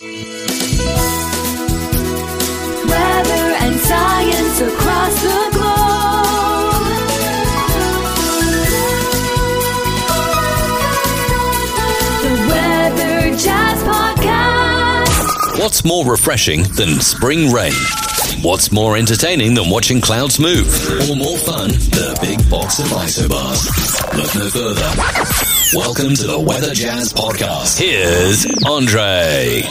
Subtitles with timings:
[0.00, 0.14] Weather
[3.58, 6.84] and science across the globe.
[12.22, 15.58] The Weather Jazz Podcast.
[15.58, 17.72] What's more refreshing than spring rain?
[18.42, 20.68] What's more entertaining than watching clouds move?
[21.10, 23.66] Or more fun a big box of isobars?
[24.16, 25.57] Look no further.
[25.74, 27.78] Welcome to the Weather Jazz Podcast.
[27.78, 29.62] Here's Andre.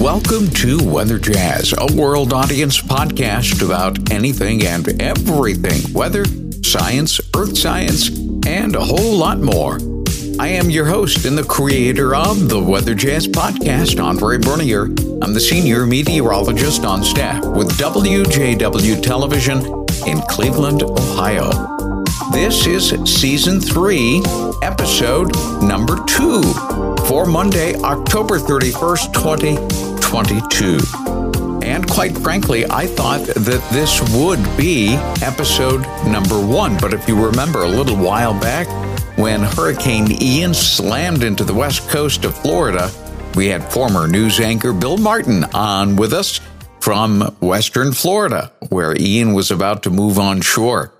[0.00, 6.24] Welcome to Weather Jazz, a world audience podcast about anything and everything weather,
[6.64, 8.08] science, earth science,
[8.44, 9.78] and a whole lot more.
[10.40, 14.84] I am your host and the creator of the Weather Jazz podcast, Andre Bernier.
[15.20, 19.58] I'm the senior meteorologist on staff with WJW Television
[20.06, 21.50] in Cleveland, Ohio.
[22.30, 24.22] This is season three,
[24.62, 26.42] episode number two
[27.08, 30.78] for Monday, October 31st, 2022.
[31.66, 36.78] And quite frankly, I thought that this would be episode number one.
[36.78, 38.68] But if you remember a little while back,
[39.18, 42.88] when Hurricane Ian slammed into the west coast of Florida,
[43.34, 46.40] we had former news anchor Bill Martin on with us
[46.80, 50.94] from Western Florida, where Ian was about to move on shore.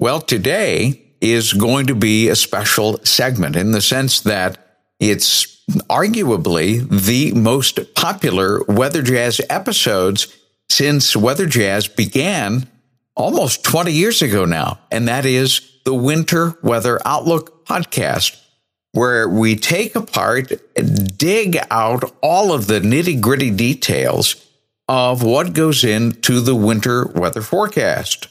[0.00, 6.84] Well, today is going to be a special segment in the sense that it's arguably
[6.88, 10.36] the most popular Weather Jazz episodes
[10.68, 12.68] since Weather Jazz began
[13.14, 14.80] almost 20 years ago now.
[14.90, 18.36] And that is the Winter Weather Outlook podcast,
[18.90, 20.52] where we take apart,
[21.16, 24.34] dig out all of the nitty gritty details
[24.88, 28.26] of what goes into the winter weather forecast.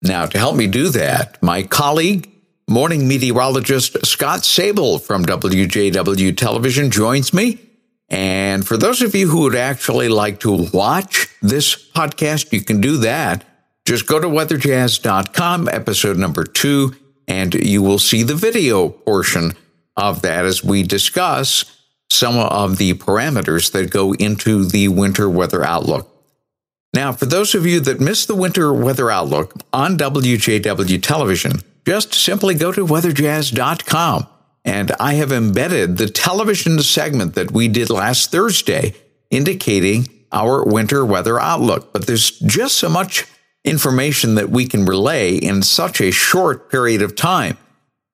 [0.00, 2.30] Now, to help me do that, my colleague,
[2.66, 7.58] morning meteorologist Scott Sabol from WJW Television joins me.
[8.08, 12.80] And for those of you who would actually like to watch this podcast, you can
[12.80, 13.44] do that.
[13.88, 16.94] Just go to weatherjazz.com, episode number two,
[17.26, 19.52] and you will see the video portion
[19.96, 21.64] of that as we discuss
[22.10, 26.06] some of the parameters that go into the winter weather outlook.
[26.92, 31.52] Now, for those of you that missed the winter weather outlook on WJW television,
[31.86, 34.26] just simply go to weatherjazz.com.
[34.66, 38.94] And I have embedded the television segment that we did last Thursday
[39.30, 41.94] indicating our winter weather outlook.
[41.94, 43.24] But there's just so much
[43.64, 47.58] information that we can relay in such a short period of time.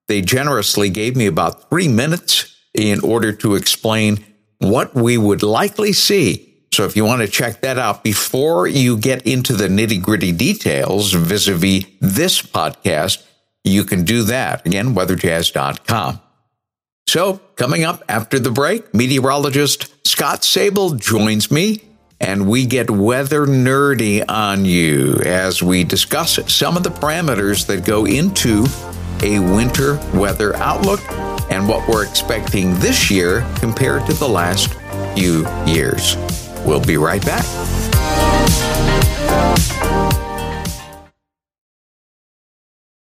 [0.09, 4.25] They generously gave me about three minutes in order to explain
[4.59, 8.97] what we would likely see so if you want to check that out before you
[8.97, 13.25] get into the nitty gritty details vis a vis this podcast,
[13.63, 14.67] you can do that.
[14.67, 16.21] Again, weatherjazz.com.
[17.07, 21.81] So coming up after the break, meteorologist Scott Sabol joins me
[22.25, 27.85] and we get weather nerdy on you as we discuss some of the parameters that
[27.85, 28.65] go into
[29.23, 31.01] a winter weather outlook
[31.51, 34.73] and what we're expecting this year compared to the last
[35.15, 36.17] few years.
[36.65, 37.45] We'll be right back.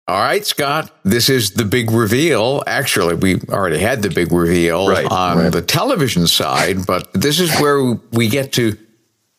[0.08, 2.64] All right, Scott, this is the big reveal.
[2.68, 5.52] Actually, we already had the big reveal Right, on right.
[5.52, 8.78] the television side, but this is where we get to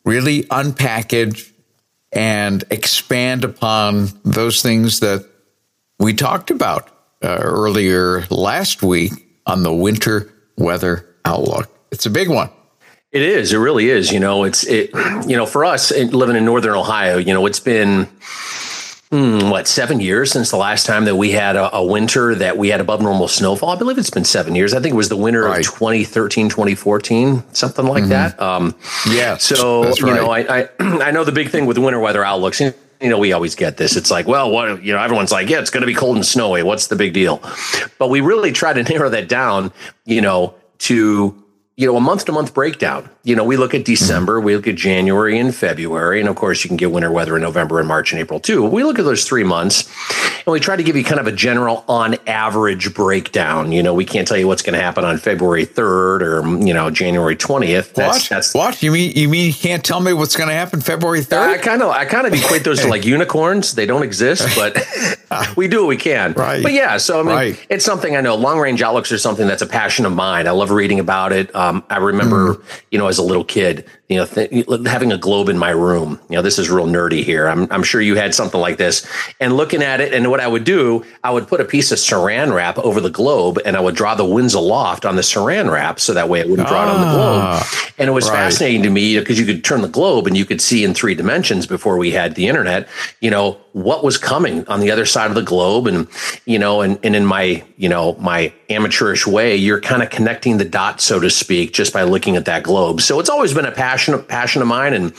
[0.07, 1.51] really unpackage
[2.13, 5.25] and expand upon those things that
[5.99, 6.89] we talked about
[7.21, 9.11] uh, earlier last week
[9.45, 11.69] on the winter weather outlook.
[11.91, 12.49] It's a big one.
[13.11, 13.51] It is.
[13.51, 14.11] It really is.
[14.11, 14.91] You know, it's it.
[15.27, 18.07] You know, for us living in northern Ohio, you know, it's been
[19.11, 22.57] hmm, what seven years since the last time that we had a, a winter that
[22.57, 23.69] we had above normal snowfall.
[23.69, 24.73] I believe it's been seven years.
[24.73, 25.59] I think it was the winter Right.
[25.65, 28.39] of 2013, 2014, something like that.
[28.41, 28.75] Um,
[29.09, 30.29] Yes, so that's you know.
[30.29, 32.59] I, I I know the big thing with winter weather outlooks.
[32.59, 32.73] You
[33.09, 33.95] know, we always get this.
[33.95, 36.25] It's like, well, what you know, everyone's like, yeah, it's going to be cold and
[36.25, 36.63] snowy.
[36.63, 37.41] What's the big deal?
[37.99, 39.71] But we really try to narrow that down.
[40.05, 41.43] You know, to
[41.77, 43.07] you know, a month to month breakdown.
[43.23, 46.63] You know, we look at December, we look at January and February, and of course,
[46.63, 48.65] you can get winter weather in November and March and April too.
[48.65, 49.87] We look at those three months
[50.39, 53.71] and we try to give you kind of a general on average breakdown.
[53.71, 56.73] You know, we can't tell you what's going to happen on February 3rd or, you
[56.73, 57.93] know, January 20th.
[57.93, 58.29] That's, what?
[58.29, 58.81] that's, what?
[58.81, 61.47] You mean you mean you can't tell me what's going to happen February 3rd?
[61.49, 63.75] I kind of, I kind of equate those to like unicorns.
[63.75, 64.83] They don't exist, but
[65.55, 66.33] we do what we can.
[66.33, 66.63] Right.
[66.63, 67.65] But yeah, so I mean, Right.
[67.69, 68.33] it's something I know.
[68.35, 70.47] Long range outlooks are something that's a passion of mine.
[70.47, 71.53] I love reading about it.
[71.53, 72.61] Um, I remember, Mm.
[72.91, 76.17] you know, as a little kid, you know, th- having a globe in my room.
[76.29, 77.47] You know, this is real nerdy here.
[77.47, 79.05] I'm, I'm sure you had something like this.
[79.41, 81.97] And looking at it, and what I would do, I would put a piece of
[81.97, 85.69] saran wrap over the globe, and I would draw the winds aloft on the saran
[85.69, 87.41] wrap, so that way it wouldn't draw it on the globe.
[87.43, 88.35] Ah, And it was right.
[88.37, 91.13] fascinating to me because you could turn the globe and you could see in three
[91.13, 92.87] dimensions before we had the internet.
[93.19, 96.07] You know what was coming on the other side of the globe, and
[96.45, 100.57] you know, and and in my you know my amateurish way, you're kind of connecting
[100.57, 103.01] the dots, so to speak, just by looking at that globe.
[103.01, 103.96] So it's always been a passion
[104.27, 105.13] passion of mine, and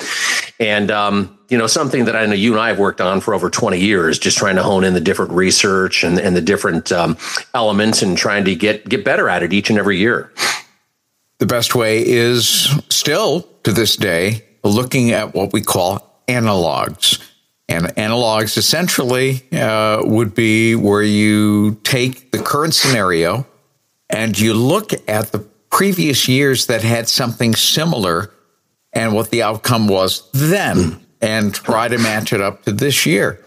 [0.61, 3.35] and um, you know something that I know you and I have worked on for
[3.35, 6.93] over 20 years, just trying to hone in the different research and and the different
[6.93, 7.17] um,
[7.55, 10.33] elements, and trying to get get better at it each and every year.
[11.39, 17.25] The best way is still to this day looking at what we call analogs.
[17.69, 23.47] And analogs essentially uh, would be where you take the current scenario
[24.09, 25.41] and you look at the
[25.71, 28.31] previous years that had something similar
[28.93, 33.45] and what the outcome was then and try to match it up to this year.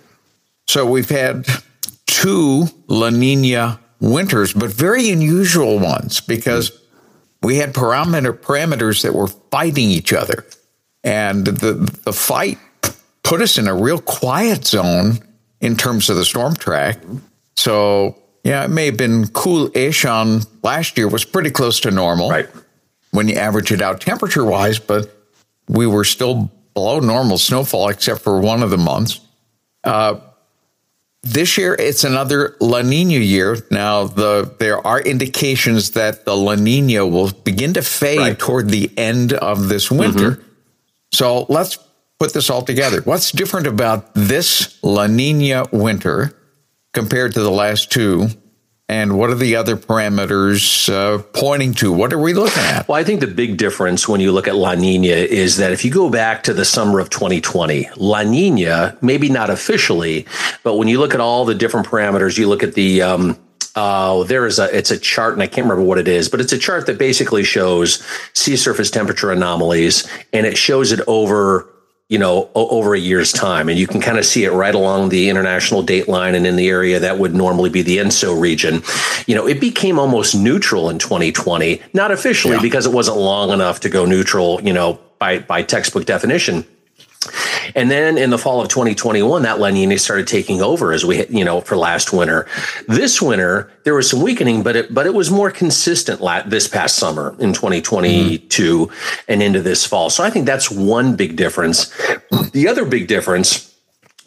[0.67, 1.45] So we've had
[2.07, 6.71] two La Nina winters, but very unusual ones because
[7.41, 10.45] we had parameter parameters that were fighting each other.
[11.03, 11.73] And the
[12.03, 12.59] the fight
[13.23, 15.19] put us in a real quiet zone
[15.59, 16.99] in terms of the storm track.
[17.55, 22.29] So yeah, it may have been cool-ish on last year was pretty close to normal
[22.29, 22.49] Right.
[23.11, 25.20] when you average it out temperature wise, but
[25.71, 29.19] we were still below normal snowfall except for one of the months.
[29.83, 30.19] Uh,
[31.23, 33.57] this year, it's another La Nina year.
[33.69, 38.39] Now, the there are indications that the La Nina will begin to fade Right.
[38.39, 40.41] toward the end of this winter.
[41.13, 41.77] So let's
[42.19, 43.01] put this all together.
[43.01, 46.33] What's different about this La Nina winter
[46.93, 48.29] compared to the last two?
[48.91, 51.93] And what are the other parameters uh, pointing to?
[51.93, 52.89] What are we looking at?
[52.89, 55.85] Well, I think the big difference when you look at La Nina is that if
[55.85, 60.27] you go back to the summer of 2020, La Nina, maybe not officially,
[60.63, 63.39] but when you look at all the different parameters, you look at the, um,
[63.77, 66.41] uh, there is a, it's a chart and I can't remember what it is, but
[66.41, 71.65] it's a chart that basically shows sea surface temperature anomalies and it shows it over
[72.11, 73.69] you know, over a year's time.
[73.69, 76.57] And you can kind of see it right along the international date line and in
[76.57, 78.83] the area that would normally be the ENSO region.
[79.27, 82.61] You know, it became almost neutral in 2020, not officially Yeah.
[82.61, 86.65] because it wasn't long enough to go neutral, you know, by, by textbook definition.
[87.75, 91.17] And then in the fall of 2021, that La Nina started taking over as we,
[91.17, 92.47] hit, you know, for last winter.
[92.87, 96.67] This winter, there was some weakening, but it, but it was more consistent la- this
[96.67, 99.21] past summer in 2022 mm-hmm.
[99.27, 100.09] and into this fall.
[100.09, 101.87] So I think that's one big difference.
[102.51, 103.70] The other big difference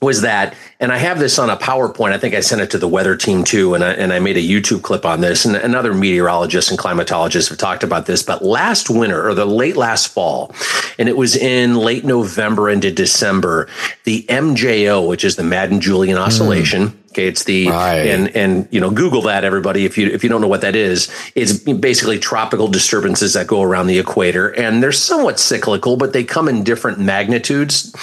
[0.04, 2.12] was that, and I have this on a PowerPoint.
[2.12, 4.36] I think I sent it to the weather team too, and I, and I made
[4.36, 5.44] a YouTube clip on this.
[5.44, 8.22] And, and other meteorologists and climatologists have talked about this.
[8.22, 10.54] But last winter, or the late last fall,
[10.98, 13.68] and it was in late November into December,
[14.04, 16.22] the MJO, which is the Madden Julian hmm.
[16.22, 16.98] Oscillation.
[17.14, 18.08] Okay, it's the Right.
[18.08, 20.74] and and you know Google that everybody if you if you don't know what that
[20.74, 21.08] is.
[21.36, 26.24] It's basically tropical disturbances that go around the equator, and they're somewhat cyclical, but they
[26.24, 27.94] come in different magnitudes.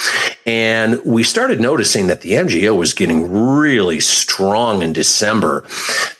[0.45, 5.65] And we started noticing that the MJO was getting really strong in December.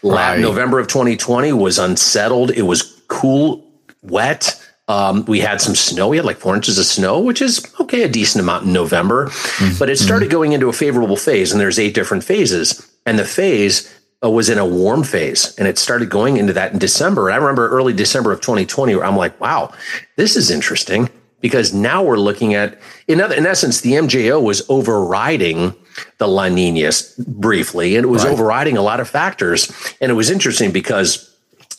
[0.04, 0.38] Right.
[0.38, 2.52] November of 2020 was unsettled.
[2.52, 3.66] It was cool,
[4.02, 4.60] wet.
[4.88, 6.07] Um, we had some snow.
[6.10, 9.31] We had like four inches of snow, which is okay, a decent amount in November.
[9.80, 12.89] But it started going into a favorable phase, and there's eight different phases.
[13.06, 16.74] And the phase uh, was in a warm phase, and it started going into that
[16.74, 17.29] in December.
[17.29, 19.72] And I remember early December of 2020, where I'm like, wow,
[20.17, 24.62] this is interesting because now we're looking at, in, other, in essence, the MJO was
[24.70, 25.74] overriding
[26.20, 26.91] the La Nina
[27.27, 28.34] briefly, and it was Right.
[28.34, 29.72] overriding a lot of factors.
[30.01, 31.31] And it was interesting because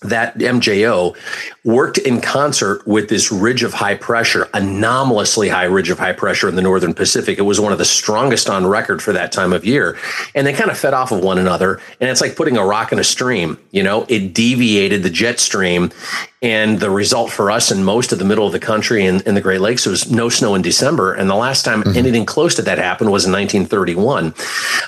[0.04, 1.16] that MJO
[1.64, 6.48] worked in concert with this ridge of high pressure, anomalously high ridge of high pressure
[6.48, 7.38] in the northern Pacific.
[7.38, 9.96] It was one of the strongest on record for that time of year.
[10.34, 11.80] And they kind of fed off of one another.
[12.00, 15.38] And it's like putting a rock in a stream, you know, it deviated the jet
[15.38, 15.90] stream.
[16.42, 19.36] And the result for us in most of the middle of the country and in
[19.36, 21.14] the Great Lakes was no snow in December.
[21.14, 24.34] And the last time anything close to that happened was in 1931.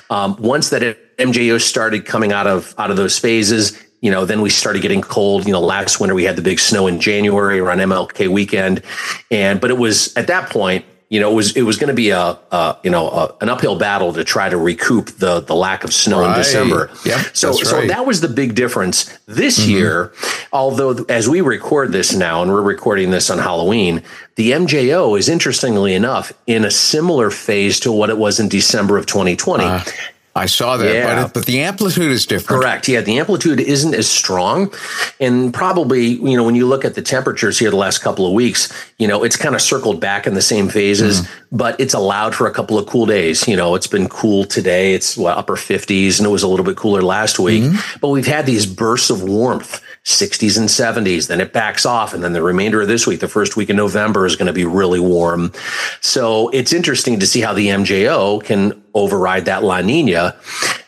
[0.09, 4.41] Um, once that MJO started coming out of out of those phases, you know, then
[4.41, 5.47] we started getting cold.
[5.47, 8.83] You know, last winter we had the big snow in January around MLK weekend,
[9.31, 11.95] and but it was at that point, you know, it was it was going to
[11.95, 15.55] be a, a you know a, an uphill battle to try to recoup the the
[15.55, 16.91] lack of snow in December.
[17.03, 19.71] Yeah, so that's so that was the big difference this mm-hmm.
[19.71, 20.13] year.
[20.53, 24.03] Although as we record this now, and we're recording this on Halloween,
[24.35, 28.99] the MJO is interestingly enough in a similar phase to what it was in December
[28.99, 29.63] of 2020.
[30.37, 31.23] I saw that, Yeah.
[31.23, 32.61] but, but the amplitude is different.
[32.61, 32.89] Correct.
[32.89, 34.73] Yeah, the amplitude isn't as strong,
[35.21, 38.33] and probably you know when you look at the temperatures here the last couple of
[38.33, 41.57] weeks, you know it's kind of circled back in the same phases, mm-hmm.
[41.57, 43.47] but it's allowed for a couple of cool days.
[43.47, 44.93] You know, it's been cool today.
[44.93, 47.63] It's what, upper fifties, and it was a little bit cooler last week.
[47.63, 47.99] Mm-hmm.
[48.01, 49.81] But we've had these bursts of warmth.
[50.05, 52.13] 60s and 70s, then it backs off.
[52.13, 54.53] And then the remainder of this week, the first week in November, is going to
[54.53, 55.51] be really warm.
[55.99, 60.35] So it's interesting to see how the MJO can override that La Nina.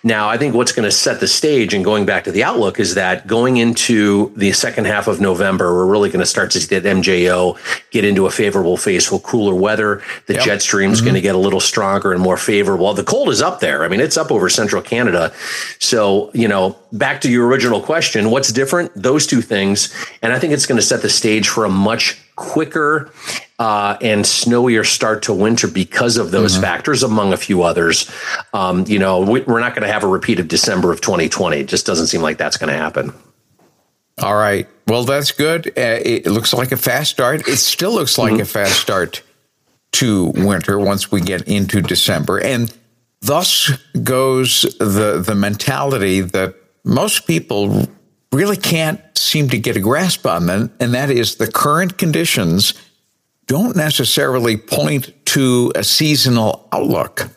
[0.04, 2.80] Now, I think what's going to set the stage and going back to the outlook
[2.80, 6.62] is that going into the second half of November, we're really going to start to
[6.62, 7.58] see that MJO
[7.92, 10.02] get into a favorable phase for cooler weather.
[10.28, 10.44] The Yep.
[10.46, 11.06] jet stream is mm-hmm.
[11.08, 12.94] going to get a little stronger and more favorable.
[12.94, 13.84] The cold is up there.
[13.84, 15.34] I mean, it's up over central Canada.
[15.80, 18.92] So, you know, back to your original question, what's different?
[18.96, 19.94] Those two things.
[20.22, 23.12] And I think it's going to set the stage for a much quicker
[23.60, 28.10] uh, and snowier start to winter because of those factors, among a few others.
[28.54, 31.58] Um, you know, we, we're not going to have a repeat of December of 2020.
[31.58, 33.14] It just doesn't seem like that's going to happen.
[34.22, 34.68] All right.
[34.88, 35.68] Well, that's good.
[35.70, 37.48] Uh, it looks like a fast start.
[37.48, 39.22] It still looks like a fast start
[39.94, 42.40] to winter once we get into December.
[42.40, 42.74] And
[43.22, 43.72] thus
[44.04, 47.88] goes the the mentality that most people
[48.32, 52.74] really can't seem to get a grasp on then, and that is the current conditions
[53.48, 57.30] don't necessarily point to a seasonal outlook.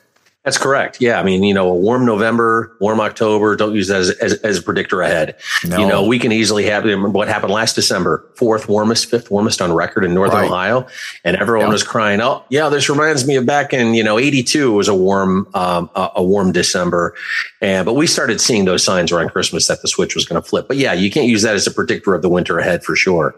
[0.45, 1.03] That's correct.
[1.03, 1.21] Yeah.
[1.21, 4.59] I mean, you know, a warm November, warm October, don't use that as, as, as
[4.59, 5.37] a predictor ahead.
[5.67, 5.79] No.
[5.79, 9.71] You know, we can easily have what happened last December, fourth warmest, fifth warmest on
[9.75, 10.51] record in Northern Right.
[10.51, 10.87] Ohio.
[11.25, 11.73] And everyone Yeah.
[11.75, 14.95] was crying, Oh, yeah, this reminds me of back in, you know, 82 was a
[14.95, 17.15] warm, um, a, a warm December.
[17.61, 20.49] And, but we started seeing those signs around Christmas that the switch was going to
[20.49, 20.69] flip.
[20.69, 23.35] But yeah, you can't use that as a predictor of the winter ahead for sure.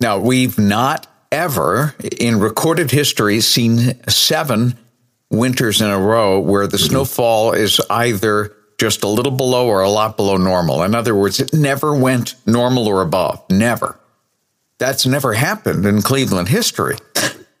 [0.00, 4.76] Now, we've not ever in recorded history seen seven
[5.30, 9.90] winters in a row where the snowfall is either just a little below or a
[9.90, 10.82] lot below normal.
[10.82, 13.42] In other words, it never went normal or above.
[13.50, 13.98] Never.
[14.78, 16.96] That's never happened in Cleveland history.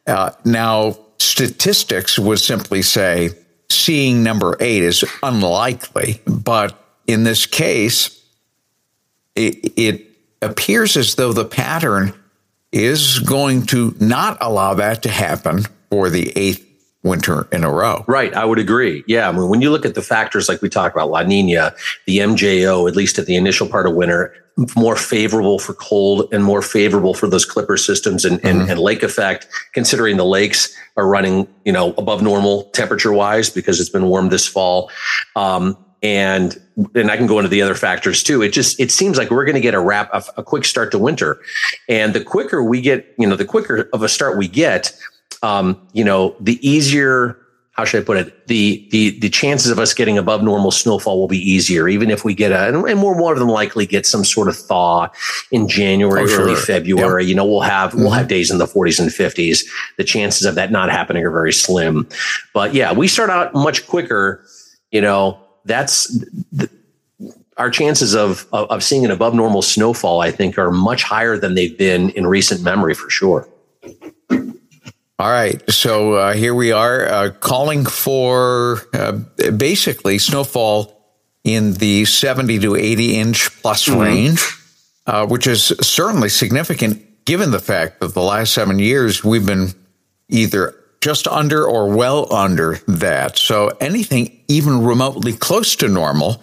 [0.06, 3.30] Uh, now, statistics would simply say
[3.68, 8.24] seeing number eight is unlikely, but in this case,
[9.36, 10.06] it, it
[10.42, 12.14] appears as though the pattern
[12.72, 16.66] is going to not allow that to happen for the eighth
[17.02, 18.04] winter in a row.
[18.06, 18.34] Right.
[18.34, 19.04] I would agree.
[19.06, 19.28] Yeah.
[19.28, 21.74] I mean, when you look at the factors like we talked about, La Nina,
[22.06, 24.34] the MJO, at least at the initial part of winter,
[24.76, 29.02] more favorable for cold and more favorable for those clipper systems and, and, and lake
[29.02, 34.06] effect, considering the lakes are running, you know, above normal temperature wise because it's been
[34.06, 34.90] warm this fall.
[35.36, 36.60] Um, and
[36.94, 38.42] and I can go into the other factors too.
[38.42, 40.90] It just it seems like we're going to get a wrap a, a quick start
[40.92, 41.38] to winter,
[41.88, 44.92] and the quicker we get, you know, the quicker of a start we get,
[45.42, 47.36] um, you know, the easier.
[47.72, 48.46] How should I put it?
[48.46, 52.24] The the the chances of us getting above normal snowfall will be easier, even if
[52.26, 55.08] we get a and, and we're more than likely get some sort of thaw
[55.50, 56.40] in January, Oh, sure.
[56.42, 57.24] early February.
[57.24, 59.64] You know, we'll have we'll have days in the 40s and 50s.
[59.96, 62.06] The chances of that not happening are very slim.
[62.52, 64.44] But yeah, we start out much quicker.
[64.90, 66.08] You know, that's
[66.52, 66.68] the,
[67.56, 70.20] our chances of, of of seeing an above normal snowfall.
[70.20, 73.48] I think are much higher than they've been in recent memory for sure.
[75.20, 75.70] All right.
[75.70, 79.12] So uh, here we are uh, calling for uh,
[79.50, 80.98] basically snowfall
[81.44, 84.40] in the 70 to 80 inch plus range,
[85.06, 89.74] uh, which is certainly significant given the fact that the last seven years we've been
[90.30, 93.36] either just under or well under that.
[93.36, 96.42] So anything even remotely close to normal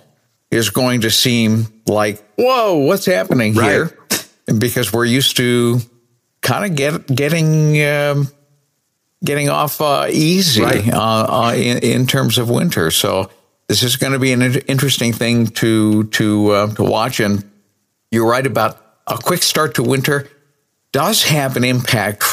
[0.51, 3.97] is going to seem like, whoa, what's happening here?
[4.45, 5.79] Because we're used to
[6.43, 7.83] kind of get, getting.
[7.83, 8.27] Um,
[9.23, 10.93] getting off uh, easy Right.
[10.93, 12.91] uh, uh, in, in terms of winter.
[12.91, 13.29] So
[13.67, 17.19] this is going to be an interesting thing to to uh, to watch.
[17.19, 17.43] And
[18.11, 20.27] you're right about a quick start to winter
[20.91, 22.23] does have an impact,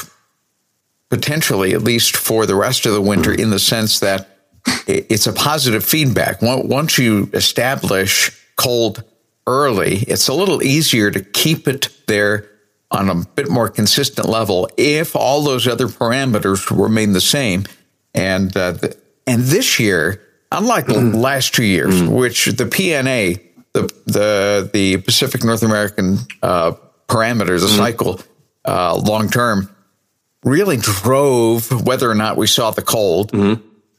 [1.11, 4.29] potentially at least for the rest of the winter, in the sense that
[4.87, 6.41] it's a positive feedback.
[6.43, 9.03] Once once you establish cold
[9.47, 12.49] early, it's a little easier to keep it there
[12.95, 17.65] on a bit more consistent level if all those other parameters remain the same.
[18.15, 18.97] And uh, the,
[19.27, 20.23] and this year,
[20.53, 23.41] unlike the last two years, which the PNA,
[23.73, 26.73] the the the Pacific North American uh,
[27.09, 28.21] parameter, the cycle,
[28.65, 29.69] uh, long term,
[30.45, 33.33] really drove whether or not we saw the cold.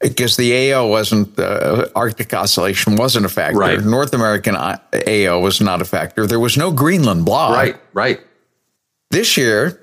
[0.02, 3.58] Because the AO wasn't, uh, Arctic oscillation wasn't a factor.
[3.58, 3.80] Right.
[3.82, 6.28] North American uh, AO was not a factor.
[6.28, 7.56] There was no Greenland block.
[7.56, 8.20] Right, right.
[9.12, 9.80] This year,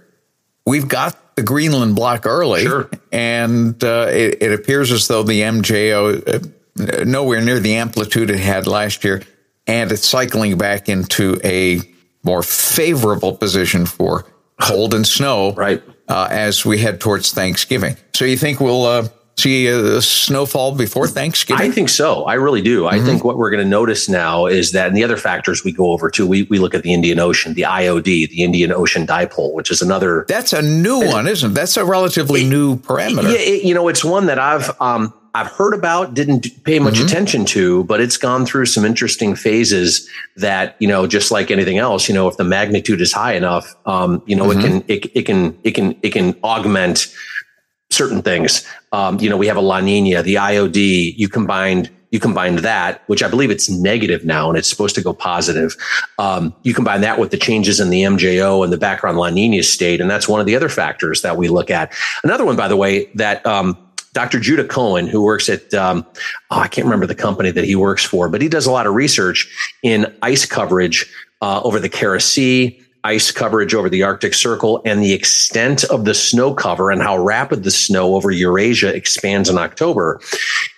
[0.67, 2.91] we've got the Greenland block early, Sure.
[3.11, 8.39] and uh, it, it appears as though the MJO uh, nowhere near the amplitude it
[8.41, 9.23] had last year,
[9.67, 11.81] and it's cycling back into a
[12.23, 14.27] more favorable position for
[14.61, 15.83] cold and snow right.
[16.09, 17.97] Uh, as we head towards Thanksgiving.
[18.15, 21.67] So you think we'll uh, see a snowfall before Thanksgiving?
[21.67, 22.25] I think so.
[22.25, 22.83] I really do.
[22.83, 22.95] Mm-hmm.
[22.95, 25.73] I think what we're going to notice now is that, and the other factors we
[25.73, 29.07] go over too, we, we look at the Indian Ocean, the IOD, the Indian Ocean
[29.07, 30.25] Dipole, which is another.
[30.29, 31.55] That's a new one, isn't it?
[31.55, 33.25] That's a relatively it, new parameter.
[33.25, 36.95] Yeah, it, you know, it's one that I've um, I've heard about, didn't pay much
[36.95, 37.07] mm-hmm.
[37.07, 41.79] attention to, but it's gone through some interesting phases that, you know, just like anything
[41.79, 44.61] else, you know, if the magnitude is high enough, um, you know, mm-hmm.
[44.61, 47.15] it can, it, it can, it can, it can augment
[47.93, 48.67] certain things.
[48.93, 53.03] Um, you know, we have a La Nina, the IOD, you combined, you combined that,
[53.07, 55.77] which I believe it's negative now and it's supposed to go positive.
[56.19, 59.63] Um, you combine that with the changes in the MJO and the background La Nina
[59.63, 60.01] state.
[60.01, 61.93] And that's one of the other factors that we look at.
[62.23, 63.79] Another one, by the way, that, um,
[64.13, 64.41] Dr.
[64.41, 66.05] Judah Cohen, who works at, um,
[66.51, 68.87] oh, I can't remember the company that he works for, but he does a lot
[68.87, 69.49] of research
[69.83, 75.03] in ice coverage uh, over the Kara Sea, ice coverage over the Arctic Circle and
[75.03, 79.59] the extent of the snow cover and how rapid the snow over Eurasia expands in
[79.59, 80.21] October.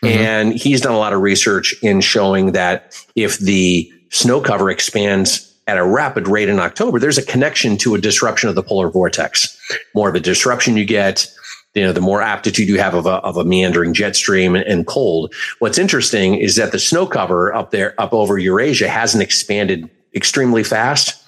[0.02, 0.07] Mm-hmm.
[0.07, 5.52] And he's done a lot of research in showing that if the snow cover expands
[5.66, 8.90] at a rapid rate in October, there's a connection to a disruption of the polar
[8.90, 9.59] vortex.
[9.95, 11.26] More of a disruption you get,
[11.75, 14.64] you know, the more aptitude you have of a, of a meandering jet stream and,
[14.66, 15.35] and cold.
[15.59, 20.62] What's interesting is that the snow cover up there, up over Eurasia hasn't expanded extremely
[20.62, 21.24] fast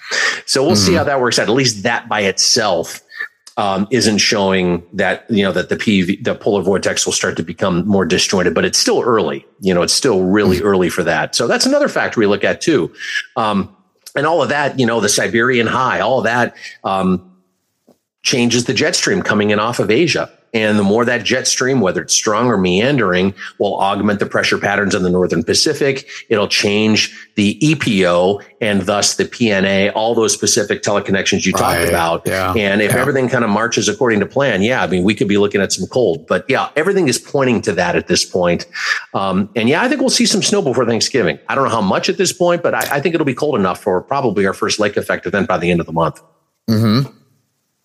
[0.46, 0.84] so we'll mm.
[0.84, 0.98] see hmm.
[0.98, 1.48] how that works out.
[1.48, 3.02] At least that by itself
[3.56, 7.42] um, isn't showing that you know that the PV, the polar vortex will start to
[7.42, 9.44] become more disjointed, but it's still early.
[9.60, 10.64] You know, it's still really mm.
[10.64, 11.34] early for that.
[11.34, 12.92] So that's another factor we look at too.
[13.36, 13.74] Um,
[14.14, 17.36] and all of that, you know, the Siberian high, all of that um,
[18.22, 20.30] changes the jet stream coming in off of Asia.
[20.56, 24.56] And the more that jet stream, whether it's strong or meandering, will augment the pressure
[24.56, 26.08] patterns in the Northern Pacific.
[26.30, 31.88] It'll change the EPO and thus the PNA, all those specific teleconnections you talked right.
[31.90, 32.22] about.
[32.24, 32.54] Yeah.
[32.54, 32.98] And if yeah.
[32.98, 35.74] everything kind of marches according to plan, yeah, I mean, we could be looking at
[35.74, 38.64] some cold, but yeah, everything is pointing to that at this point.
[39.12, 41.38] Um, and yeah, I think we'll see some snow before Thanksgiving.
[41.50, 43.56] I don't know how much at this point, but I, I think it'll be cold
[43.56, 46.22] enough for probably our first lake effect event by the end of the month.
[46.70, 47.12] Mm-hmm.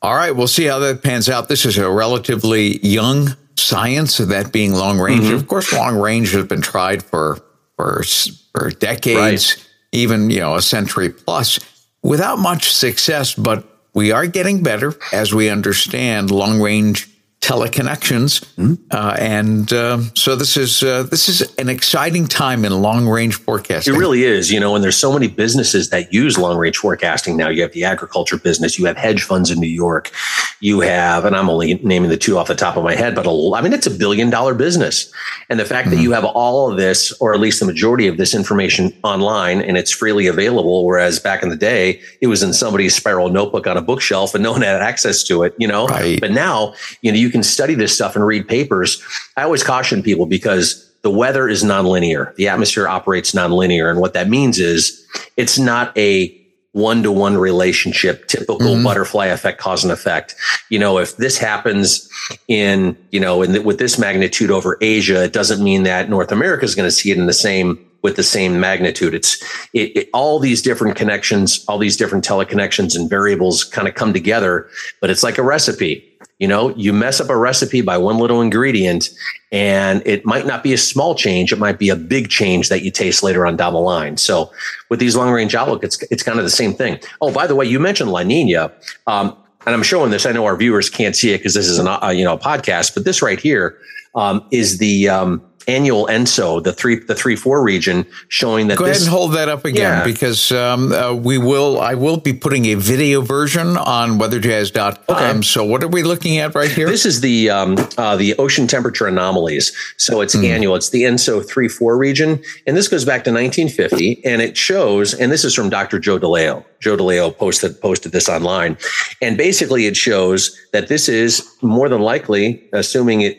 [0.02, 1.48] All right, we'll see how that pans out.
[1.48, 5.26] This is a relatively young science, of that being long range.
[5.26, 5.36] Mm-hmm.
[5.36, 7.40] Of course, long range has been tried for
[7.76, 8.04] for
[8.52, 9.68] for decades, right.
[9.92, 11.60] even you know a century plus,
[12.02, 13.36] without much success.
[13.36, 17.08] But we are getting better as we understand long range
[17.42, 18.76] teleconnections, mm-hmm.
[18.92, 23.36] uh, and uh, so this is uh, this is an exciting time in long range
[23.36, 23.96] forecasting.
[23.96, 27.36] It really is, you know, and there's so many businesses that use long range forecasting
[27.38, 27.50] now.
[27.50, 30.12] You have the agriculture business, you have hedge funds in New York,
[30.60, 33.26] you have, and I'm only naming the two off the top of my head, but
[33.26, 35.12] a, I mean it's a billion dollar business,
[35.50, 35.98] and the fact mm-hmm.
[35.98, 39.62] that you have all of this, or at least the majority of this information online,
[39.62, 43.66] and it's freely available, whereas back in the day it was in somebody's spiral notebook
[43.66, 45.88] on a bookshelf and no one had access to it, you know.
[45.88, 46.20] Right.
[46.20, 49.02] But now, you know, you can study this stuff and read papers.
[49.38, 52.36] I always caution people because the weather is nonlinear.
[52.36, 53.90] The atmosphere operates nonlinear.
[53.90, 55.06] And what that means is
[55.38, 56.38] it's not a
[56.74, 58.84] one to one relationship, typical mm-hmm.
[58.84, 60.36] butterfly effect, cause and effect.
[60.70, 62.10] You know, if this happens
[62.48, 66.32] in, you know, in the, with this magnitude over Asia, it doesn't mean that North
[66.32, 69.14] America is going to see it in the same with the same magnitude.
[69.14, 69.42] It's
[69.74, 74.14] it, it, all these different connections, all these different teleconnections and variables kind of come
[74.14, 74.68] together,
[75.02, 76.08] but it's like a recipe.
[76.42, 79.12] You know, you mess up a recipe by one little ingredient
[79.52, 81.54] and it might not be a small change.
[81.54, 84.18] It might be a big change that you taste later on down the line.
[84.18, 84.52] So
[84.90, 87.00] with these long range outlook, it's, it's kind of the same thing.
[87.22, 88.72] Oh, by the way, you mentioned La Nina.
[89.06, 90.26] Um, and I'm showing this.
[90.26, 92.40] I know our viewers can't see it because this is an, uh, you know, a
[92.40, 93.78] podcast, but this right here
[94.16, 98.78] um, is the, um, annual ENSO, the three the three four region, showing that.
[98.78, 100.04] Go this, ahead and hold that up again yeah.
[100.04, 101.80] because um, uh, we will.
[101.80, 104.98] I will be putting a video version on weatherjazz.com.
[105.10, 105.42] Okay.
[105.42, 106.88] So what are we looking at right here?
[106.88, 109.76] This is the um, uh, the ocean temperature anomalies.
[109.98, 110.48] So it's mm.
[110.48, 110.76] annual.
[110.76, 115.14] It's the ENSO three four region, and this goes back to 1950, and it shows.
[115.14, 116.00] And this is from Dr.
[116.00, 116.66] Joe D'Aleo.
[116.80, 118.78] Joe D'Aleo posted posted this online,
[119.22, 123.38] and basically it shows that this is more than likely, assuming it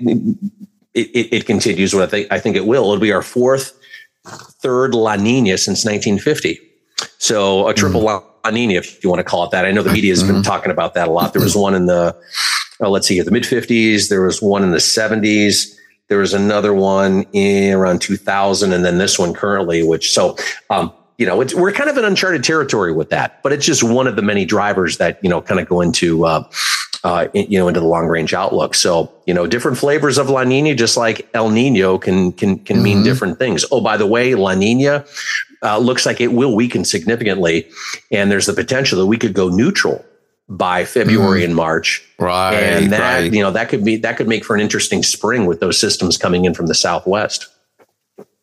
[0.95, 2.85] it, it, it continues what I think, I think it will.
[2.85, 3.79] It'll be our fourth,
[4.27, 6.61] third La Nina since 1950.
[7.19, 8.25] So a triple mm.
[8.45, 9.65] La Nina, if you want to call it that.
[9.65, 10.35] I know the media has mm-hmm.
[10.35, 11.33] been talking about that a lot.
[11.33, 12.17] There was one in the,
[12.81, 14.09] oh, let's see, the mid 50s.
[14.09, 15.77] There was one in the 70s.
[16.09, 19.83] There was another one in around 2000, and then this one currently.
[19.83, 20.37] Which so,
[20.69, 23.43] um, you know, we're kind of in uncharted territory with that.
[23.43, 26.27] But it's just one of the many drivers that you know kind of go into
[26.27, 26.45] uh,
[27.05, 28.75] uh, in, you know, into the long range outlook.
[28.75, 32.77] So, you know, different flavors of La Nina, just like El Nino can can can
[32.77, 32.85] mm-hmm.
[32.85, 33.65] mean different things.
[33.71, 35.05] Oh, by the way, La Nina
[35.63, 37.69] uh, looks like it will weaken significantly,
[38.11, 40.05] and there's the potential that we could go neutral
[40.49, 41.47] by February mm.
[41.47, 42.07] and March.
[42.19, 42.55] Right.
[42.55, 43.33] And that, right.
[43.33, 46.19] you know, that could be that could make for an interesting spring with those systems
[46.19, 47.49] coming in from the southwest.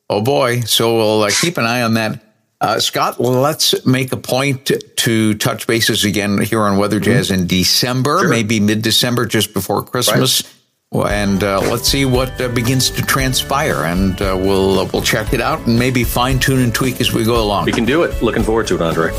[0.10, 0.62] Oh boy.
[0.62, 2.29] So we'll uh, keep an eye on that.
[2.62, 7.06] Uh, Scott, let's make a point to touch bases again here on Weather mm-hmm.
[7.06, 7.42] Jazz mm-hmm.
[7.42, 8.30] in December, sure.
[8.30, 10.44] maybe mid December, just before Christmas.
[10.92, 11.14] Right.
[11.14, 15.32] And uh, let's see what uh, begins to transpire, and uh, we'll uh, we'll check
[15.34, 17.66] it out and maybe fine tune and tweak as we go along.
[17.66, 18.22] We can do it.
[18.22, 19.12] Looking forward to it, Andre.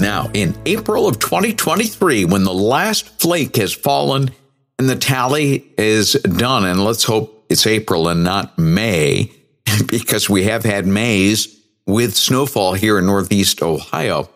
[0.00, 4.30] Now, in April of 2023, when the last flake has fallen
[4.78, 9.32] and the tally is done, and let's hope it's April and not May,
[9.86, 14.28] because we have had Mays with snowfall here in Northeast Ohio.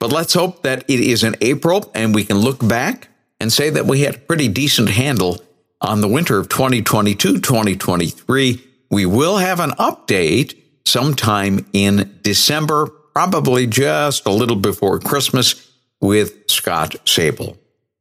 [0.00, 3.08] But let's hope that it is in April and we can look back
[3.40, 5.38] and say that we had a pretty decent handle
[5.80, 8.62] on the winter of 2022 2023.
[8.90, 16.50] We will have an update sometime in December probably just a little before Christmas with
[16.50, 17.56] Scott Sabol.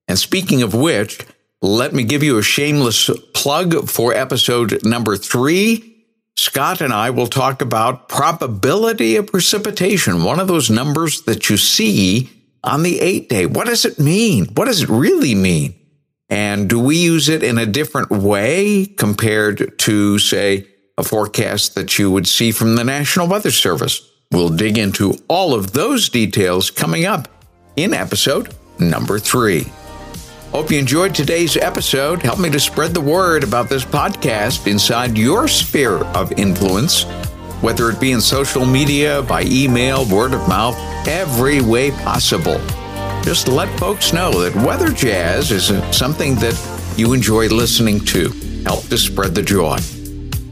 [0.07, 1.19] And speaking of which,
[1.63, 6.03] let me give you a shameless plug for episode number three.
[6.35, 11.55] Scott and I will talk about probability of precipitation, one of those numbers that you
[11.55, 12.29] see
[12.65, 13.45] on the eight day.
[13.45, 14.47] What does it mean?
[14.55, 15.73] What does it really mean?
[16.29, 21.97] And do we use it in a different way compared to, say, a forecast that
[21.97, 24.05] you would see from the National Weather Service?
[24.31, 27.29] We'll dig into all of those details coming up
[27.77, 29.71] in episode number three.
[30.53, 32.21] Hope you enjoyed today's episode.
[32.21, 37.05] Help me to spread the word about this podcast inside your sphere of influence,
[37.61, 42.59] whether it be in social media, by email, word of mouth, every way possible.
[43.23, 46.55] Just let folks know that Weather Jazz is something that
[46.97, 48.29] you enjoy listening to.
[48.63, 49.79] Help to spread the joy.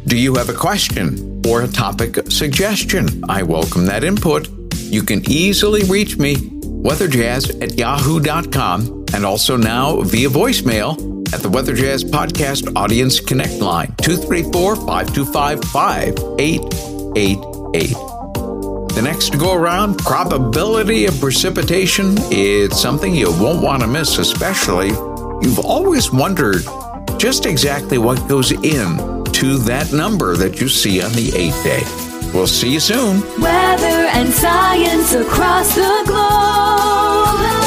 [0.08, 3.24] Do you have a question or a topic suggestion?
[3.30, 4.50] I welcome that input.
[4.74, 10.94] You can easily reach me, weatherjazz at yahoo.com, and also now via voicemail
[11.34, 17.90] at the Weather Jazz Podcast Audience Connect line, 234 525 5888.
[18.96, 24.90] The next go around, probability of precipitation, it's something you won't want to miss, especially
[25.42, 26.64] you've always wondered
[27.18, 31.84] just exactly what goes in to that number that you see on the eighth day.
[32.34, 33.22] We'll see you soon.
[33.40, 37.61] Weather and science across the globe.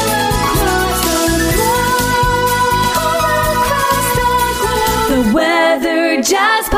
[6.24, 6.70] just